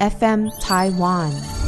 [0.00, 1.63] FM Taiwan。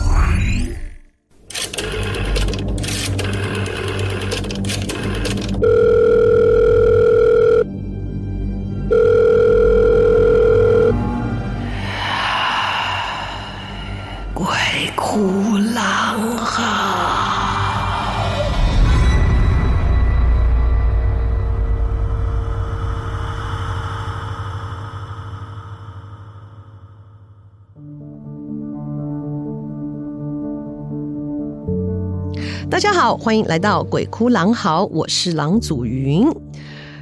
[33.06, 36.26] 好，欢迎来到《鬼哭狼嚎》，我是狼祖云。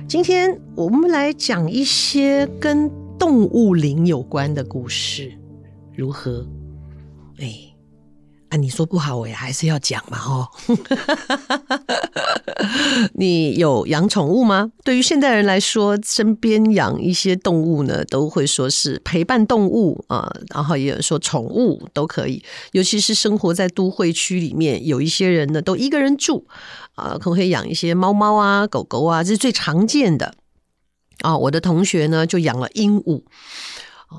[0.07, 5.33] 今天我们来讲一些跟动物灵有关的故事，
[5.97, 6.47] 如何？
[7.39, 7.74] 哎。
[8.57, 10.49] 你说不好，我也还是要讲嘛，哦。
[13.15, 14.71] 你有养宠物吗？
[14.83, 22.43] 对于现代人来说，身边养一些动物呢，都会说是陪伴动物啊，然后也有说宠物都可以。
[22.73, 26.47] 尤其是生活在都会区里面，有一些人呢都一个人住
[26.95, 30.35] 啊，可不可以养一些猫猫啊、狗狗啊，这是最常见的
[31.21, 31.37] 啊。
[31.37, 33.23] 我的同学呢就养了鹦鹉。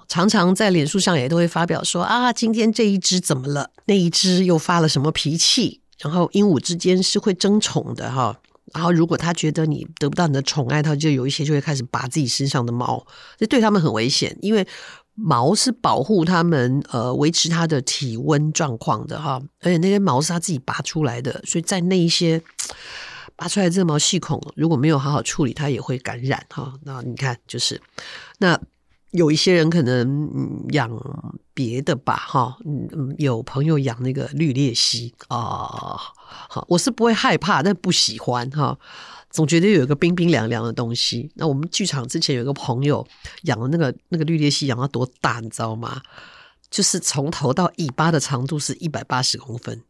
[0.08, 3.72] 常常在脸书上也都会发表说啊，今天这一只怎么了？
[3.86, 5.82] 那一只又发了什么脾气？
[6.00, 8.38] 然后鹦鹉之间是会争宠的哈。
[8.74, 13.06] 然后如果它觉得你得不到你的宠爱，它就有一些就会开始拔自己身上的毛，
[13.38, 14.68] 这对它们很危险，因为
[15.14, 19.42] 毛是保护它们呃维持它的体温状况的哈。
[19.62, 22.42] 而且那些毛是它自己拔出来的，所以在那一些
[23.36, 26.74] 拔出来的这个毛细孔如果没有好好处理，它也会感染哈。
[26.84, 27.82] 那你看就是
[28.40, 28.60] 那。
[29.16, 30.92] 有一些人可能养
[31.54, 35.38] 别的吧，哈，嗯，有朋友养那个绿鬣蜥啊，
[36.28, 38.78] 好，我是不会害怕，但不喜欢哈，
[39.30, 41.32] 总觉得有一个冰冰凉凉的东西。
[41.36, 43.08] 那我们剧场之前有一个朋友
[43.44, 46.02] 养的那个那个绿鬣蜥，养到多大，你知道吗？
[46.70, 49.82] 就是从头到尾巴的长度是一百八十公分，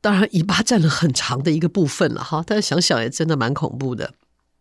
[0.00, 4.14] 当然尾巴占了很长的一个部分了哈，但是想想也真的蛮恐怖的。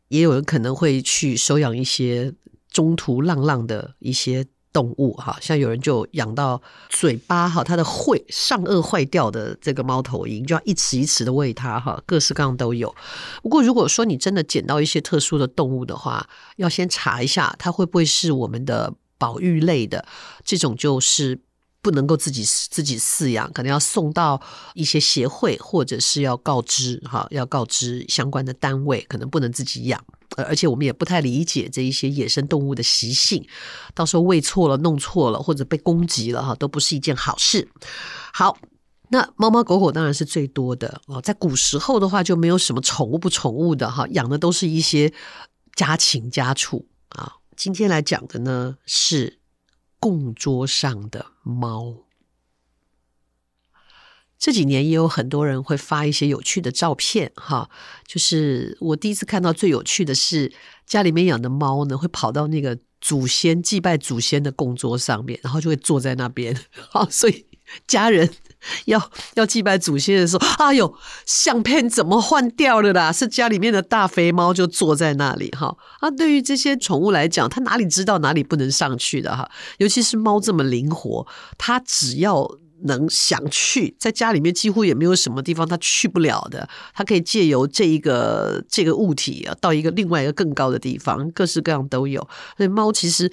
[0.10, 2.34] 也有人可能会去收养一些。
[2.72, 4.44] 中途浪浪的一些
[4.74, 12.96] 动物，哈，像有人就养到嘴巴哈，它的喙上颚坏掉的这个猫头鹰，就要一匙一匙的喂它，哈，各式各样都有。
[13.44, 20.06] 不过，如果说你真的捡到一些特殊的动物的话，要先查一下它会不会是我们的保育类的，
[20.46, 21.38] 这种就是
[21.82, 24.42] 不能够自己自己饲养，可能要送到
[24.74, 30.02] 一些协会，或者是要告知哈，要告知相关的单位，可能不能自己养。
[30.38, 33.46] 而且我们也不太理解这一些野生动物的习性，
[33.94, 37.68] 到时候喂错了、弄错了，或者被攻击了哈，都不是一件好事。
[38.34, 38.58] 好，
[39.10, 41.22] 那猫猫狗狗当然是最多的哦。
[41.22, 45.14] 在古时候的话，就没有什么宠物不宠物的哈，养的都是一些
[45.76, 47.34] 家禽家畜啊。
[47.58, 49.40] 今天来讲的呢是
[50.00, 51.96] 供桌上的猫。
[54.42, 57.70] 这几年也有很多人会发一些有趣的照片，哈，
[58.08, 60.52] 就是我第一次看到最有趣的是
[60.88, 66.60] 家里面养的猫呢，会跑到那个祖先祭拜祖先的供桌上面，然后就会坐在那边，
[66.90, 67.46] 好，所以
[67.86, 68.28] 家人
[68.86, 70.92] 要要祭拜祖先的时候，哎呦，
[71.28, 73.12] 相片怎么换掉了啦？
[73.12, 79.48] 是家里面的大肥猫就坐在那里，哈啊，对于这些宠物来讲，它哪里知道哪里不能上去的哈？
[79.78, 81.28] 尤其是猫这么灵活，
[81.60, 82.50] 它只要。
[82.84, 86.68] 能想去，在家里面几乎也没有什么地方他去不了的。
[86.94, 92.22] 他可以借由这一个这个物体啊，到一个另外一个更高的地方，各式各样都有。
[92.58, 93.32] 所以猫其实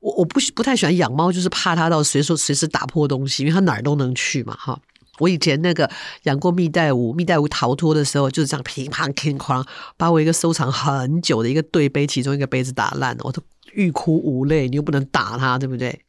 [0.00, 4.56] 我我不不太喜欢养猫，就是怕它到随时随时打破东西，因为它哪儿都能去嘛。
[4.58, 4.78] 哈，
[5.18, 5.90] 我以前那个
[6.24, 13.42] 养过蜜袋鼯，蜜袋鼯逃脱的时候就是这样乒乓乒乓，把我一个收藏很久的一个对杯，其中一个杯子打烂了，我都
[13.72, 14.68] 欲哭无泪。
[14.68, 16.05] 你又不能打它，对不对？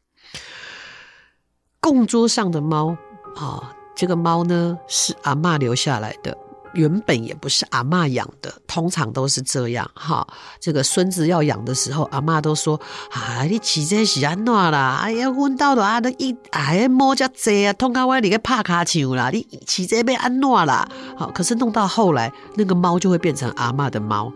[1.88, 2.98] 供桌上的猫
[3.38, 6.36] 啊、这个猫呢是阿嬷留下来的，
[6.74, 10.28] 原本也不是阿嬷养的，通常都是这样哈、
[10.59, 12.78] 这个孙子要养的时候，阿嬷都说
[13.12, 15.00] ：“啊，你起这是安怎啦？
[15.02, 24.34] 哎呀，阮兜的啊，都一哎猫叫贼啊，通到外里个拍卡丘啦，你起这被安怎啦？”好，可是弄到后来，那个猫就会变成阿嬷的猫，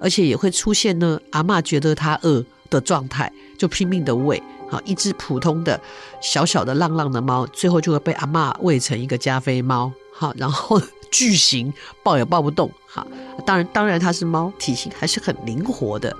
[0.00, 4.42] 而且也会出现呢，阿嬷觉得它饿的状态，就拼命的喂。
[4.70, 5.80] 好，一只普通的
[6.20, 9.90] 小小的浪浪的猫，最后就会被阿嬷喂成一个加菲猫。
[10.12, 10.80] 好，然后
[11.10, 11.72] 巨型
[12.02, 12.70] 抱也抱不动。
[12.86, 13.06] 好，
[13.46, 16.14] 当然当然它是猫，体型还是很灵活的。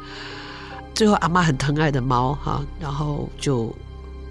[0.94, 3.70] 最后阿嬷很疼爱的猫，哈，然后就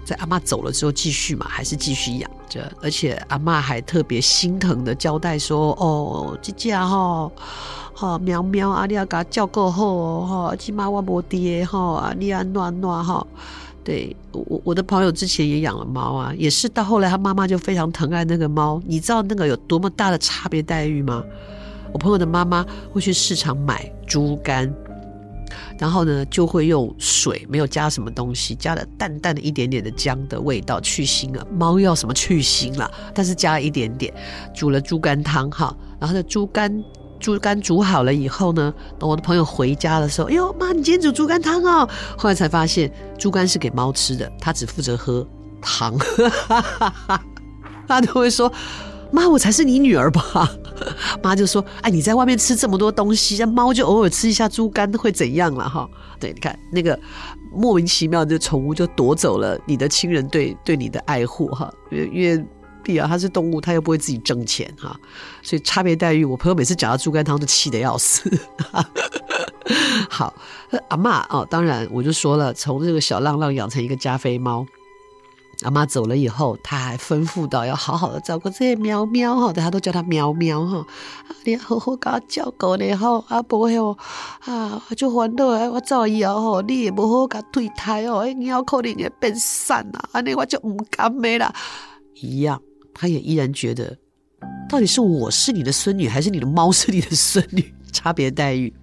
[0.04, 2.72] 在阿嬷走了之后继续嘛，还是继续养着。
[2.82, 7.30] 而且阿嬷还特别心疼的交代说：“哦，这只哈，
[7.94, 13.24] 哈喵喵，啊，你要给它叫够好哦，哈，起码我无爹哈，啊，你要暖暖哈。”
[13.84, 18.82] 对我我的朋友之前也养了猫啊，也是到后来他妈妈就非常疼爱那个猫。
[18.86, 21.24] 你知道那个有多么大的差别待遇吗？
[21.92, 24.70] 我朋友的妈妈会去市场买猪肝，
[25.78, 31.46] 然后呢就会用水，没有加什么东西，加了淡淡的一点点的姜的味道去腥啊。
[31.56, 32.90] 猫要什么去腥啦？
[33.14, 34.12] 但是加了一点点，
[34.54, 36.84] 煮了猪肝汤哈，然后的猪肝。
[37.18, 41.88] 猪肝煮好了以后呢，等我的朋友回家的时候，哎呦妈，你今天煮猪肝汤哦！
[42.16, 45.26] 后来才发现，猪肝是给猫吃的，它只负责喝
[45.60, 45.96] 汤。
[47.88, 48.52] 他都会说
[49.10, 50.48] ：“妈，我才是你女儿吧？”
[51.22, 55.68] 妈就说：“哎，你在外面吃这么多东西，让猫就偶尔吃一下猪肝会怎样了？
[55.68, 55.88] 哈，
[56.20, 56.98] 对，你看那个
[57.52, 62.44] 莫名其妙的宠物就夺走了你的亲人对对你的爱护哈，因为
[62.88, 63.00] 因为。
[63.00, 64.98] 啊，它是动物，它又不会自己挣钱哈，
[65.40, 66.24] 所以差别待遇。
[66.24, 68.28] 我朋友每次讲到猪肝汤，都气得要死。
[70.10, 70.34] 好，
[70.88, 74.66] 阿嬷哦，当然我就说了，从这个小浪浪养成一个加菲猫。
[75.62, 80.86] 阿妈走了以后，他还吩咐到要好好的照顾这些喵喵哈，大家都叫它喵喵哈，
[81.44, 83.96] 你要好好给它照顾的哈，啊不会哦
[84.44, 91.52] 啊，就烦恼啊，我走以后吼，你也不好给它推胎哦，猫可能会变散啊，安尼我就唔甘的啦，
[92.20, 92.62] 一样。
[93.00, 93.96] 他也依然觉得，
[94.68, 97.72] 到底是我是你的孙女，还是你的猫是你的孙女？
[97.92, 98.74] 差别待遇。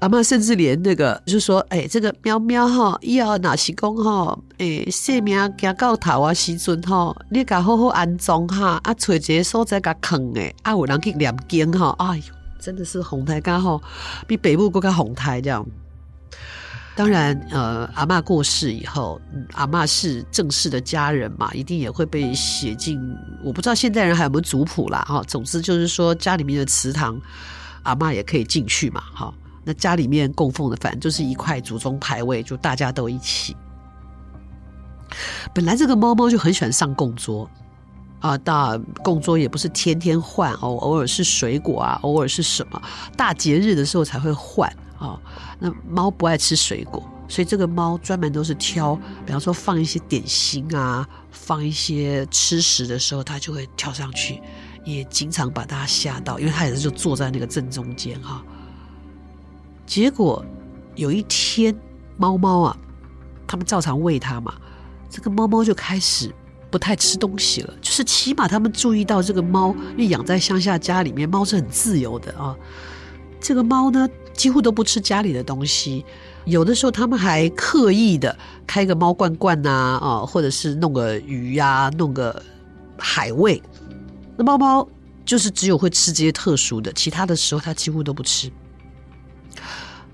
[0.00, 12.22] 阿妈甚至连那个，就是说，哎、这个喵喵哈，以后哪是讲哈，哎、欸，生命行到头啊时阵哈，你给好好安装哈，啊，找一个所在给坑诶，啊，有人去念经哈，哎呦，
[12.58, 13.82] 真的是红台刚好
[14.26, 15.66] 比北部更加红台这样。
[16.98, 19.20] 当然，呃，阿嬷过世以后，
[19.52, 23.00] 阿嬷是正式的家人嘛，一定也会被写进。
[23.44, 25.22] 我不知道现代人还有没有族谱啦，哈。
[25.28, 27.16] 总之就是说，家里面的祠堂，
[27.84, 29.32] 阿嬷也可以进去嘛，哈。
[29.62, 33.56] 那家里面供奉的，反正就是一块祖宗牌位，就大家都一起。
[35.54, 37.48] 本来这个猫猫就很喜欢上供桌
[38.18, 42.82] 啊，大供桌也不是天天换哦，偶尔是水果啊，偶尔是什么
[43.16, 44.68] 大节日的时候才会换。
[44.98, 45.20] 哦，
[45.58, 54.42] 那猫不爱吃水果，所以这个猫专门都是挑，比方说放一些点心啊，放一些吃食的时候，它就会跳上去，
[54.84, 58.42] 也经常把大家吓到，因为它也是就坐在那个正中间哈。
[59.86, 60.44] 结果
[60.96, 61.74] 有一天，
[62.16, 62.76] 猫猫啊，
[63.46, 64.54] 他们照常喂它嘛，
[65.08, 66.34] 这个猫猫就开始
[66.70, 72.56] 不太吃东西了，就是起码他们注意到这个猫，因为养在乡下家里面，猫是很自由的啊。
[73.40, 76.04] 这个猫呢，几乎都不吃家里的东西，
[76.44, 78.38] 有的时候他们还刻意的
[78.68, 82.40] 开个猫罐罐呐，啊，或者是弄个鱼呀，弄个
[82.96, 83.60] 海味。
[84.36, 84.88] 那猫猫
[85.26, 88.48] 就是只有会吃这些特殊的，其他的时候它几乎都不吃。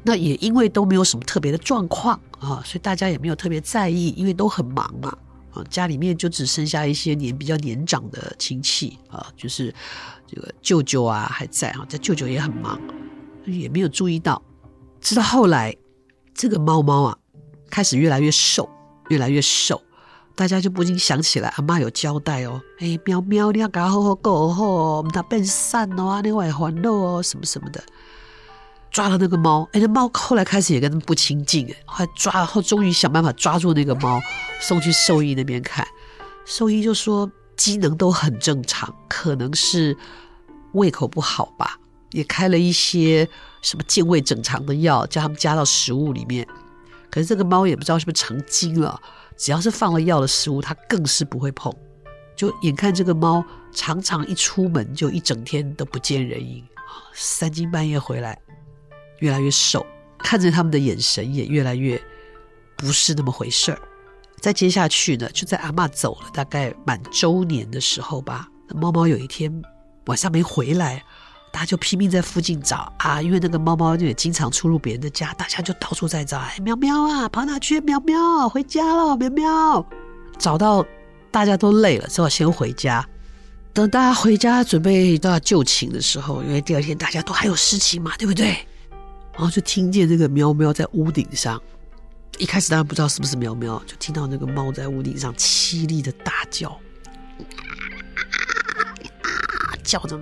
[0.03, 5.15] 那也因为都没有什么特别的状况啊，所以大家也没有特别在意，因为都很忙嘛。
[5.53, 9.73] 啊，家里面就只剩下一些年比较年长的亲戚啊，就是
[10.27, 12.81] 这个舅舅啊还在啊，这舅舅也很忙。
[13.47, 14.41] 也没有注意到，
[15.01, 15.75] 直到后来，
[16.35, 17.17] 这个猫猫啊，
[17.71, 18.69] 开始越来越瘦，
[19.09, 19.81] 越来越瘦，
[20.35, 27.83] 大家就不禁想起来，阿嬷有交代哦，哎，喵喵，你要给它好好狗哦，它变散哦，你外环肉哦，什么什么的，
[28.91, 34.21] 抓了那个猫，哎，那猫后来开始也跟他们不亲近，哎，后来抓，后终于想办法抓住那个猫，
[34.61, 35.87] 送去兽医那边看，
[36.45, 39.97] 兽医就说机能都很正常，可能是
[40.73, 41.79] 胃口不好吧。
[42.15, 43.29] 也开了一些
[43.61, 46.47] 什么健胃整肠的药，叫他们加到食物里面。
[47.11, 49.01] 可是这个猫也不知道是不是成精了，
[49.37, 51.75] 只要是放了药的食物，它更是不会碰。
[52.37, 56.65] 就眼看这个猫常常一出门就一整天都不见人影，
[57.15, 58.41] 三更半夜回来，
[59.19, 59.85] 越来越瘦，
[60.19, 62.01] 看着他们的眼神也越来越
[62.77, 63.79] 不是那么回事儿。
[64.41, 69.63] 再接下去呢，就在阿嬷走了大概满周年的时候吧，猫猫有一天
[70.07, 71.03] 晚上没回来。
[71.55, 76.37] 大家就拼命在附近找啊，因为那个猫猫就也经常出入别人的家，大家就到处在找。
[76.37, 77.81] 哎，喵喵啊，跑哪去？
[77.83, 79.87] 喵喵，回家了，喵喵。
[80.37, 80.85] 找到
[81.31, 83.09] 大家都累了，只好先回家。
[83.73, 88.59] 等大家回家准备都要就寝的时候，因为第二天大家都还有事情嘛，对不对？
[89.35, 91.63] 然后就听见这个喵喵在屋顶上。
[92.39, 96.77] 一开始当然不知道是不是喵喵，就听到那个猫在屋顶上凄厉的大叫。
[99.85, 100.19] 叫着，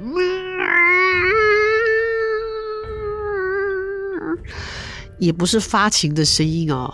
[5.19, 6.93] 也不是发情的声音哦，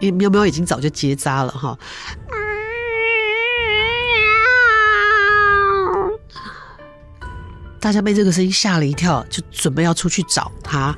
[0.00, 1.78] 因为喵喵已经早就结扎了哈。
[7.78, 10.94] 大家被这个声音吓了一跳，就准备要出去找它，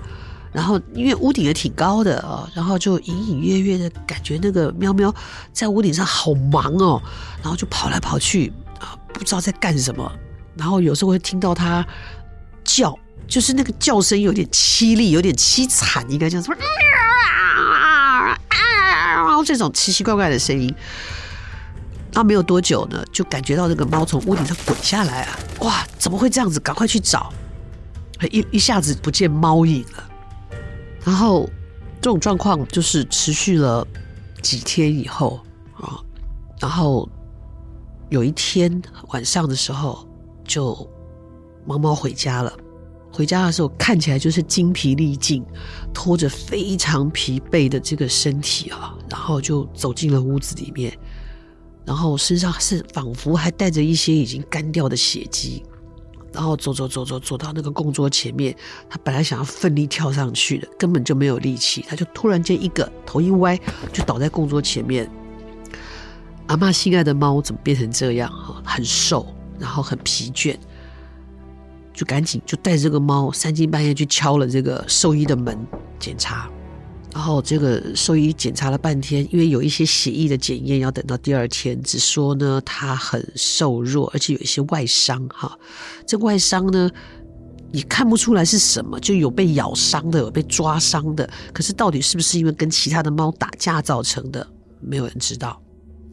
[0.52, 5.14] 然后因为屋顶也挺高的哦，然后就隐隐约约的感觉那个喵喵
[5.52, 7.00] 在屋顶上好忙哦，
[7.40, 10.12] 然后就跑来跑去啊，不知道在干什么。
[10.56, 11.86] 然后有时候会听到它
[12.64, 16.56] 叫，就是那个叫声有点凄厉，有点凄惨，应该叫什么？
[19.14, 20.74] 然后这种奇奇怪怪的声音。
[22.14, 25.38] 那没有多久呢，就感觉到那个猫从屋顶上滚下来啊！
[25.60, 26.60] 哇，怎么会这样子？
[26.60, 27.32] 赶快去找，
[28.30, 30.10] 一一下子不见猫影了。
[31.04, 31.48] 然后
[32.02, 33.86] 这种状况就是持续了
[34.42, 35.40] 几天以后
[35.80, 35.98] 啊，
[36.60, 37.08] 然后
[38.10, 40.06] 有一天晚上的时候，
[40.44, 40.88] 就
[41.64, 42.52] 猫猫回家了。
[43.12, 45.44] 回家的时候看起来就是精疲力尽，
[45.92, 50.96] 拖着非常疲惫的这个身体啊，然后就走进了屋子里面，
[51.84, 55.62] 然后身上是仿佛还带着一些已经干掉的血迹。
[56.32, 58.56] 然后走走走走走到那个供桌前面，
[58.88, 61.84] 他本来想要奋力跳上去的，根本就没有力气。
[61.86, 63.54] 他就突然间一个头一歪，
[63.92, 65.06] 就倒在供桌前面。
[66.46, 68.62] 阿妈心爱的猫怎么变成这样啊？
[68.64, 69.26] 很瘦，
[69.62, 70.56] 然后很疲倦，
[71.94, 75.56] 就赶紧就带着这个猫三更半夜去敲了这个兽医的门
[76.00, 76.50] 检查。
[77.14, 85.56] 然后这个兽医检查了半天，因为有一些血液的检验要等到第二天，只说呢他很瘦弱，而且有一些外伤哈。
[86.06, 86.90] 这外伤呢
[87.70, 91.28] 也看不出来是什么，就有被咬伤的，有被抓伤的。
[91.52, 94.46] 可是到底是不是因为跟其他的猫打架造成的，
[94.80, 95.62] 没有人知道。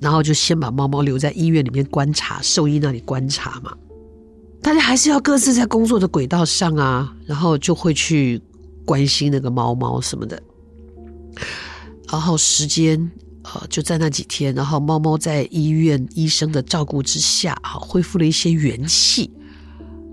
[0.01, 3.73] 然后就先把猫猫留在医院里面观察，兽医那里观察嘛。
[4.61, 8.41] 大家还是要各自在工作的轨道上啊，然后就会去
[8.85, 10.41] 关心那个猫猫什么的。
[12.11, 13.09] 然后时间
[13.43, 19.31] 呃就在那几天，然后猫猫在医院医生的照顾之下啊，恢复了一些元气。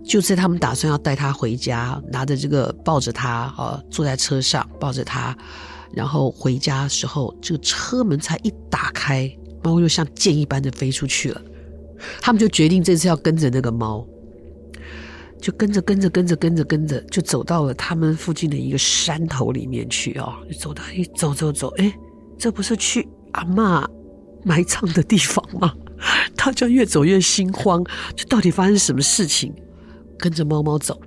[0.04, 5.36] 就在他们打算要带它回家，拿着这个抱着它啊，坐在车上抱着它，
[5.92, 9.28] 然后回家的时候，这个车门才一打开，
[9.66, 11.42] 猫又像箭一般的飞出去了。
[12.20, 14.06] 他们就决定这次要跟着那个猫。
[15.38, 20.32] 就跟着跟着跟着跟着跟着，就走到了他们附近的一个山头里面去哦。
[20.50, 21.92] 就走到一走走走，哎，
[22.38, 23.84] 这不是去阿嬷
[24.44, 25.74] 埋葬的地方吗？
[26.36, 29.52] 他就越走越心慌，就到底发生什么事情？
[30.18, 30.98] 跟着猫猫走，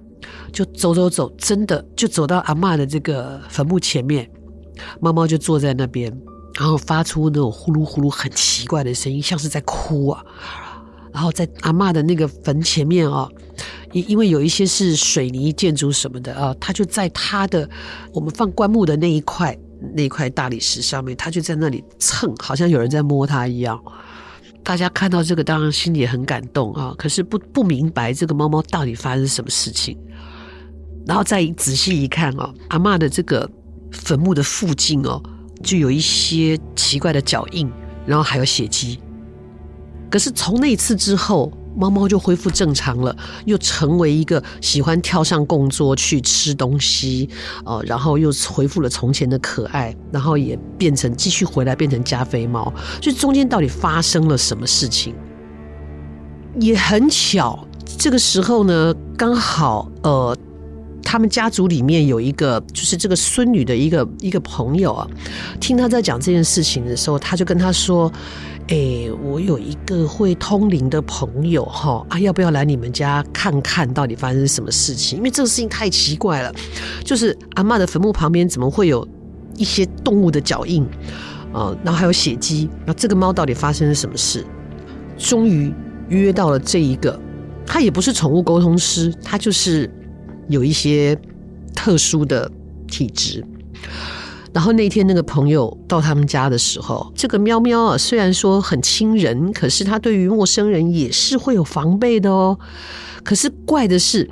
[0.54, 4.30] 就走走走，真的就走到阿嬷的这个坟墓前面，
[5.02, 6.16] 猫猫就坐在那边，
[6.56, 10.24] 然后发出那种呼噜呼噜很奇怪的声音，像是在哭啊。
[11.12, 13.28] 然后在阿嬷的那个坟前面啊。
[13.92, 17.68] 因因为有一些是水泥建筑什么的啊，他就在他的
[18.14, 19.58] 我们放棺木的那一块
[19.96, 23.82] 那一块大理石上面，他就在那里蹭，好像有人在摸他一样。
[24.64, 29.98] 大家看到这个，当然心里也很感动啊，可是不不明白这个猫猫到底发生什么事情。
[31.08, 33.50] 然后再仔细一看哦，阿嬷的这个
[33.92, 35.20] 坟墓的附近哦，
[35.64, 37.72] 就有一些奇怪的脚印，
[38.06, 39.00] 然后还有血迹。
[40.10, 41.52] 可是从那次之后。
[41.78, 47.30] 猫猫就恢复正常了，又成为一个喜欢跳上供桌去吃东西，
[47.64, 52.74] 呃，然后又恢复了从前的可爱，然后也变成继续回来变成加菲猫。
[53.00, 55.14] 就中间到底发生了什么事情？
[56.60, 57.66] 也很巧，
[57.98, 60.36] 这个时候呢，刚好呃，
[61.04, 65.08] 他们家族里面有一个就是这个孙女的一个一个朋友啊，
[65.60, 68.12] 听他在讲这件事情的时候，他就跟他说。
[68.72, 75.18] 哎、我有一个会通灵的朋友哈啊，要不要来你们家看看到底发生什么事情？
[75.18, 76.54] 因为这个事情太奇怪了，
[77.04, 79.08] 就是阿嬷的坟墓旁边怎么会有
[79.58, 80.86] 一些动物的脚印
[81.52, 81.76] 啊？
[81.84, 84.46] 然后还有血迹，那这个猫到底发生了什么事？
[85.18, 85.74] 终于
[86.10, 87.20] 约到了这一个，
[87.66, 89.90] 他也不是宠物沟通师，他就是
[90.50, 91.18] 有一些
[91.74, 92.52] 特殊的
[92.88, 93.46] 体质。
[94.52, 102.58] 然后那天那个朋友到他们家的时候，这个喵喵啊，虽然说很亲人，可是他对于陌生人也是会有防备的哦。
[103.24, 104.28] 可是怪的是，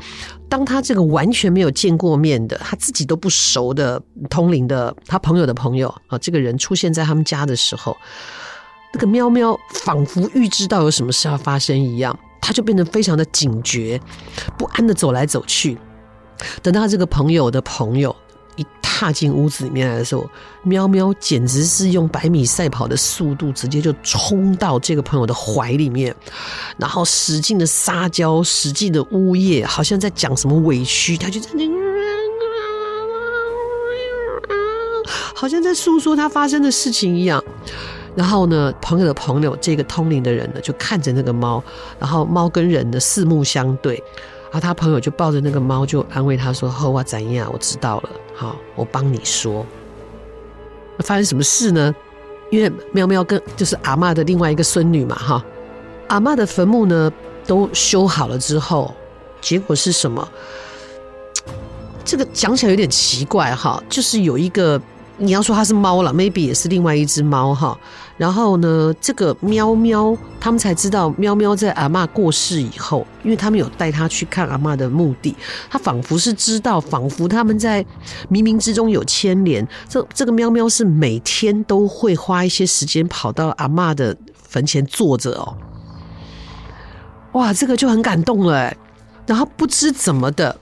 [0.50, 7.96] 当他这个完全没有见过面的，他自己都不熟的通灵的他朋友的朋友啊，这个人出现在他们家的时候，
[8.96, 14.02] 那个喵喵仿佛预知到有什么事要发生一样，他就变得非常的警觉，
[14.58, 15.78] 不安的走来走去。
[16.62, 18.16] 等到这个朋友的朋友。
[18.56, 20.28] 一踏进屋子里面来的时候，
[20.64, 26.16] 喵喵简直是用百米赛跑的速度，直接就冲到这个朋友的怀里面，
[26.76, 31.64] 然后使劲的撒娇，使劲的呜咽，好像在讲什么委屈，他就在那，
[35.36, 37.44] 好像在诉说他发生的事情一样。
[38.16, 41.64] 然后呢，朋友的朋友这个通灵的人呢，就看着那个猫，
[42.00, 44.04] 然后猫跟人的四目相对。
[44.50, 47.50] 然后他朋友就抱着那个猫，就安慰他说：“好啊，怎样？
[47.52, 49.66] 我知道了，好，我帮你说。”
[51.00, 51.94] 发生什么事呢？
[52.50, 55.46] 因为喵喵跟就是阿嬷的另外一个孙女嘛，哈，
[56.08, 57.12] 阿嬷的坟墓呢
[57.46, 58.94] 都修好了之后，
[59.42, 60.28] 结果是什么？
[62.06, 64.82] 这个讲起来有点奇怪哈，就是有一个。
[65.20, 67.78] 你要说它是猫了，maybe 也是另外一只猫哈。
[68.18, 75.36] 然后呢，这个喵喵，他们才知道喵喵在阿嬷过世以后，因为他们有带它去看阿嬷的墓地，
[75.70, 77.84] 它仿佛是知道，仿佛他们在
[78.30, 79.68] 冥冥之中有牵连。
[79.90, 85.58] 这这个喵喵是每天都会花一些时间跑到阿嬷的坟前坐着哦。
[87.34, 88.74] 哇，这个就很感动了。
[89.26, 90.56] 然后不知怎么的，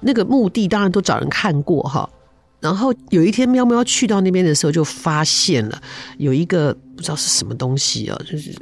[0.00, 2.08] 那个墓地当然都找人看过哈。
[2.60, 5.80] 然后有一天，喵喵去到那边的时候，就发现了
[6.16, 8.52] 有一个不知道是什么东西啊，就是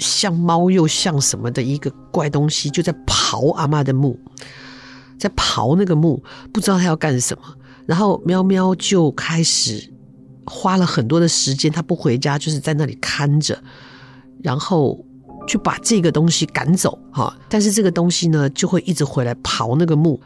[0.00, 4.18] 像猫又像什么的一个怪东西，就在刨阿嬷的墓，
[5.16, 6.20] 在刨那个墓，
[6.52, 7.42] 不知道他要干什么。
[7.86, 9.92] 然后喵喵就开始
[10.44, 13.56] 花了很多的时间，他不回家，就是在那里看着，
[14.42, 15.04] 然后
[15.46, 17.32] 去把这个东西赶走哈。
[17.48, 20.20] 但是这个东西呢，就会一直回来刨那个墓。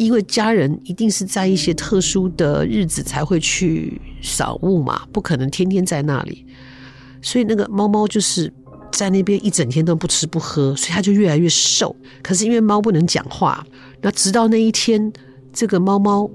[0.00, 6.46] 因为家人一定是在一些特殊的日子才会去扫墓嘛，不可能天天在那里，
[7.20, 8.50] 所以那个猫猫就是
[8.90, 11.94] 在那边一整天都不吃不喝，所以它就越来越瘦。
[12.22, 13.62] 可是因为猫不能讲话，
[14.00, 15.12] 那直到那一天，
[15.52, 16.30] 这个猫猫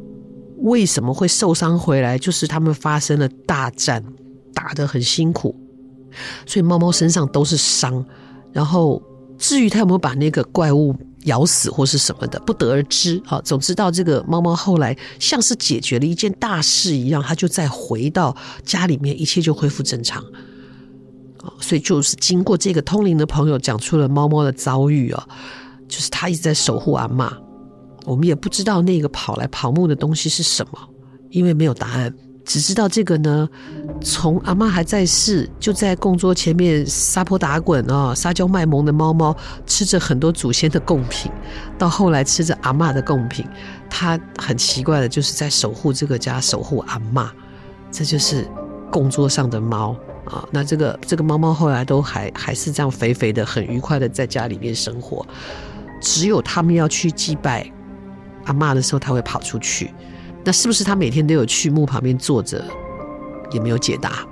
[0.60, 2.20] 为什么会受伤回来？
[2.20, 4.04] 就是他们发生了大战，
[4.54, 5.56] 打得很辛苦，
[6.46, 8.06] 所以猫猫身上都是伤。
[8.54, 9.02] 然后
[9.40, 10.96] 至于它有没有把那个怪物
[11.26, 13.22] 咬死或是什么的，不得而知。
[13.26, 20.24] 好，总之到这个猫猫后来像是解决了一件大事一样，它就再回到家里面，一切就恢复正常。
[21.60, 25.28] 所以就是经过这个通灵的朋友讲出了猫猫的遭遇啊，
[25.88, 27.32] 就是他一直在守护阿嬷。
[28.06, 30.80] 我们也不知道那个跑来刨墓的东西是什么，
[31.30, 32.14] 因为没有答案。
[32.46, 33.50] 只知道这个呢，
[34.02, 41.32] 从阿嬷还在世，就在供桌前面撒泼打滚啊，撒娇卖萌的猫猫，吃着很多祖先的贡品，
[41.78, 43.46] 到后来吃着阿嬷的贡品，
[43.90, 47.28] 它很奇怪的，就是在守护这个家，守护阿嬷，
[47.92, 48.48] 这就是
[48.92, 50.48] 供桌上的猫啊。
[50.52, 55.26] 那这个这个猫猫后来都还还是这样肥肥的，很愉快的在家里面生活。
[56.00, 57.68] 只有他们要去祭拜
[58.46, 59.92] 阿嬷的时候，它会跑出去。
[60.46, 62.64] 那是不是他每天都有去墓旁边坐着？
[63.52, 64.28] 也没有解答。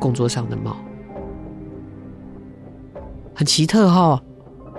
[0.00, 0.76] 工作上的猫
[3.34, 4.22] 很奇特哈、哦，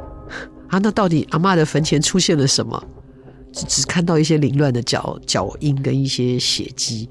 [0.68, 2.84] 啊，那到底阿嬷的坟前出现了什么？
[3.52, 7.08] 只只看到一些凌乱的脚脚印跟一些血迹，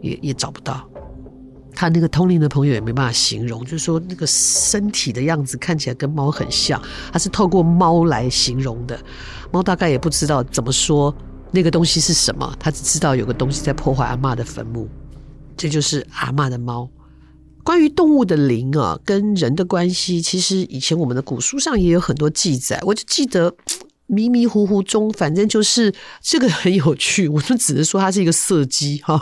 [0.00, 0.82] 也也找不到。
[1.74, 6.80] 他那个通灵的朋友也没办法形容，就是说那个身体的样子看起来跟猫很像，
[7.12, 8.98] 他是透过猫来形容的。
[9.50, 11.14] 猫大概也不知道怎么说。
[11.52, 12.56] 那个东西是什么？
[12.58, 14.88] 他只知道有个东西在破坏阿嬷的坟墓，
[15.56, 16.90] 这就是阿嬷的猫。
[17.62, 22.80] 关于动物的灵啊，跟人的关系，其实以前我们的古书上也有很多记载。
[22.84, 23.54] 我就记得
[24.06, 27.28] 迷迷糊糊中，反正就是这个很有趣。
[27.28, 29.20] 我们只能说它是一个色鸡哈。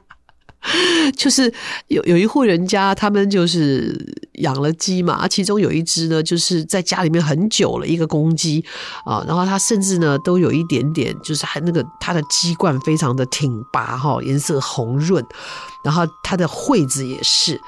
[1.16, 1.50] 就是
[1.86, 3.96] 有有一户人家，他们就是
[4.40, 8.64] 养了鸡嘛，其中有一只呢，就是在家里面很久了，一个公鸡
[9.04, 15.24] 啊，然后它甚至呢都有一点点，就是还那个它的鸡冠非常的挺拔哈，颜色红润，
[15.82, 17.60] 然后它的喙子也是，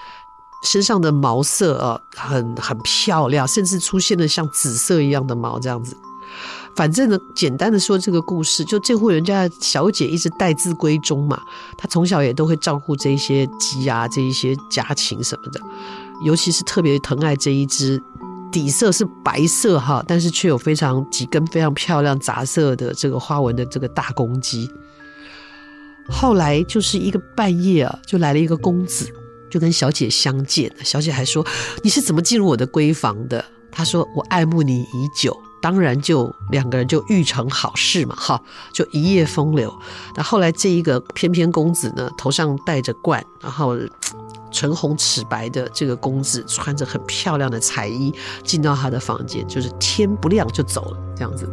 [0.62, 5.96] 身上的毛色啊很很漂亮，甚至出现了像紫色一样的毛这样子。
[6.76, 11.40] 反正呢，简单的说这个故事，就这户人家小姐一直待字闺中嘛，
[11.76, 15.60] 她从小也都会照顾这些鸡啊，这一些家禽什么的，
[16.24, 18.00] 尤其是特别疼爱这一只
[18.52, 24.70] 底色是白色哈，但是却有非常几根非常漂亮杂色的这个花纹的这个大公鸡。
[26.08, 29.06] 后来就是一个半夜啊，就来了一个公子，
[29.50, 31.44] 就跟小姐相见，小姐还说，
[31.82, 33.44] 你是怎么进入我的闺房的？
[33.70, 35.36] 他说我爱慕你已久。
[35.60, 38.40] 当然，就两个人就欲成好事嘛，哈，
[38.72, 39.72] 就一夜风流。
[40.14, 43.76] 那后来这一个翩翩公子呢，头上戴着冠，然后
[44.50, 51.48] 唇红齿白的这个公子，穿着很漂亮的彩衣进到他的房间，就是天不亮就走了，这样子。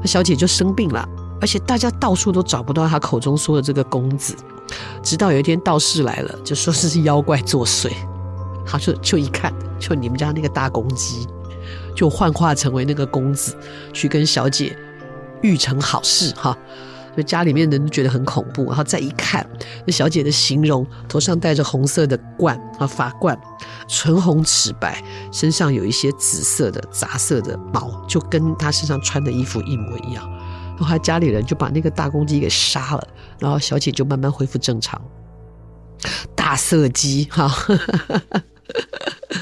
[0.00, 1.08] 那小姐就生病了，
[1.40, 4.34] 而且大家到处都找不到他口中说的这个公子，
[5.02, 7.92] 直到有一天道士来了，就说是妖怪作祟。
[8.66, 11.26] 他就就一看，就你们家那个大公鸡。
[11.98, 13.56] 就幻化成为那个公子，
[13.92, 14.78] 去跟小姐
[15.42, 16.56] 欲成好事哈，
[17.16, 19.44] 就家里面人都觉得很恐怖，然后再一看，
[19.84, 23.36] 那小姐的形容，头上戴着红色的冠啊发冠，
[23.88, 30.24] 唇红齿白，身上有一些紫色的杂色的毛，就跟他身上穿的衣服一模一样。
[30.76, 33.08] 然后他家里人就把那个大公鸡给杀了，
[33.40, 35.02] 然后小姐就慢慢恢复正常。
[36.36, 37.52] 大色鸡哈，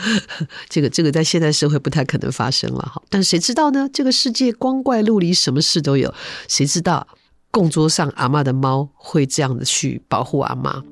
[0.68, 3.88] 这个这个在现代社会不太可能发生了哈，但谁知道呢？
[3.92, 6.12] 这个世界光怪陆离，什么事都有，
[6.48, 7.06] 谁知道？
[7.50, 10.82] 供桌上阿嬷的猫会这样的去保护阿嬷，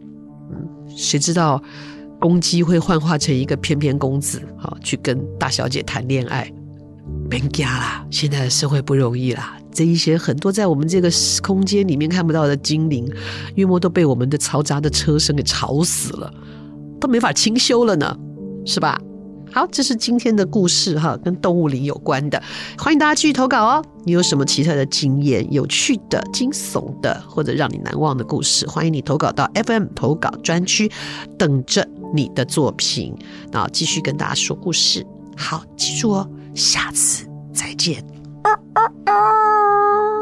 [0.50, 1.62] 嗯，谁知道
[2.18, 6.50] 公鸡会幻化成一个翩翩公子，好去跟大小姐谈恋爱？
[7.28, 11.10] 别家啦，现在的社会不容易啦，这一些很多在我们这个
[11.42, 13.06] 空间里面看不到的精灵，
[13.56, 16.32] 约莫都被我们的嘈杂的车声给吵死了，
[16.98, 18.16] 都没法清修了呢，
[18.64, 19.00] 是吧？
[19.52, 22.42] 好，这是今天的故事哈，跟动物灵有关的，
[22.76, 23.84] 欢迎大家继续投稿哦。
[24.04, 30.90] 你有什么其他的经验、有趣的、惊悚的，或者让你难忘的故事，欢迎你投稿到 FM 投稿专区，
[31.38, 33.14] 等着你的作品，
[33.52, 35.06] 然后继续跟大家说故事。
[35.36, 38.04] 好，记住哦，下次再见。
[38.42, 40.13] 啊啊啊